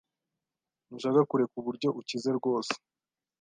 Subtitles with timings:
[0.87, 2.73] Ntushaka kureka uburyo ukize rwose.